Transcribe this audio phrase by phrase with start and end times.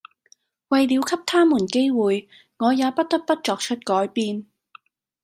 [0.69, 4.47] 為了給他們機會、我也不得不作出改變！